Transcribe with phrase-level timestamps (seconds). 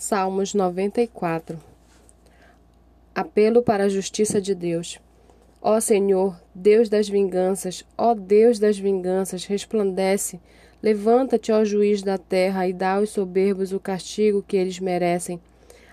[0.00, 1.58] Salmos 94
[3.12, 5.00] Apelo para a justiça de Deus.
[5.60, 10.38] Ó Senhor, Deus das vinganças, ó Deus das vinganças, resplandece.
[10.80, 15.40] Levanta-te, ó juiz da terra, e dá aos soberbos o castigo que eles merecem.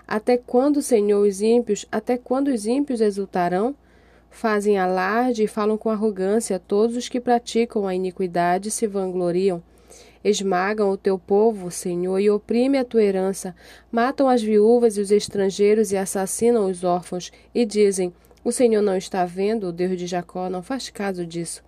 [0.06, 3.74] Até quando, Senhor, os ímpios, até quando os ímpios exultarão?
[4.30, 9.60] Fazem alarde e falam com arrogância todos os que praticam a iniquidade se vangloriam.
[10.28, 13.54] Esmagam o teu povo, Senhor, e oprime a tua herança.
[13.92, 17.30] Matam as viúvas e os estrangeiros e assassinam os órfãos.
[17.54, 21.62] E dizem: O Senhor não está vendo, o Deus de Jacó não faz caso disso.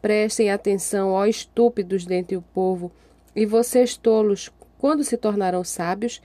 [0.00, 2.92] Prestem atenção, ó estúpidos dentre o povo.
[3.34, 6.22] E vocês, tolos, quando se tornarão sábios?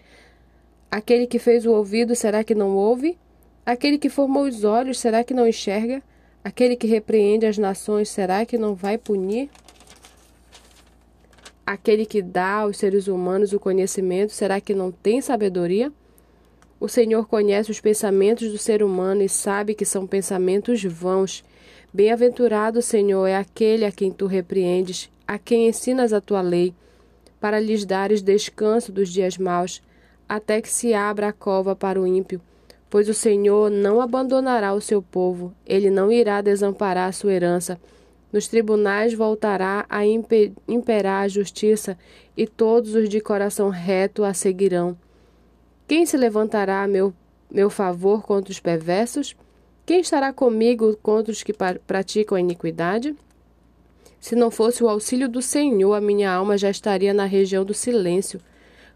[0.91, 3.17] Aquele que fez o ouvido, será que não ouve?
[3.65, 6.03] Aquele que formou os olhos, será que não enxerga?
[6.43, 9.49] Aquele que repreende as nações, será que não vai punir?
[11.69, 15.93] Aquele que dá aos seres humanos o conhecimento, será que não tem sabedoria?
[16.79, 21.43] O Senhor conhece os pensamentos do ser humano e sabe que são pensamentos vãos.
[21.93, 26.73] Bem-aventurado, Senhor, é aquele a quem tu repreendes, a quem ensinas a tua lei,
[27.39, 29.79] para lhes dares descanso dos dias maus,
[30.27, 32.41] até que se abra a cova para o ímpio.
[32.89, 37.79] Pois o Senhor não abandonará o seu povo, ele não irá desamparar a sua herança.
[38.31, 41.97] Nos tribunais voltará a imperar a justiça,
[42.37, 44.97] e todos os de coração reto a seguirão.
[45.87, 47.13] Quem se levantará a meu,
[47.49, 49.35] meu favor contra os perversos?
[49.85, 51.53] Quem estará comigo contra os que
[51.87, 53.15] praticam a iniquidade?
[54.19, 57.73] Se não fosse o auxílio do Senhor, a minha alma já estaria na região do
[57.73, 58.39] silêncio.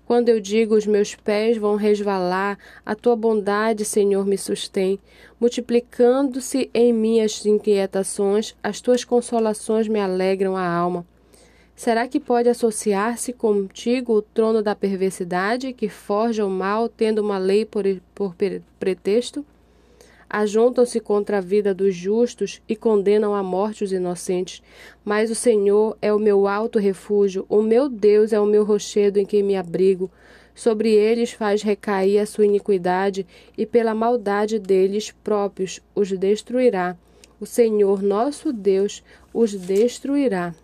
[0.06, 5.00] Quando eu digo os meus pés vão resvalar, a tua bondade, Senhor, me sustém.
[5.40, 11.06] Multiplicando-se em minhas inquietações, as tuas consolações me alegram a alma.
[11.76, 17.38] Será que pode associar-se contigo o trono da perversidade, que forja o mal, tendo uma
[17.38, 18.36] lei por, por
[18.80, 19.44] pretexto?
[20.34, 24.64] Ajuntam-se contra a vida dos justos e condenam à morte os inocentes.
[25.06, 29.20] Mas o Senhor é o meu alto refúgio, o meu Deus é o meu rochedo
[29.20, 30.10] em que me abrigo.
[30.56, 36.98] Sobre eles faz recair a sua iniquidade, e pela maldade deles próprios os destruirá.
[37.40, 40.56] O Senhor nosso Deus os destruirá.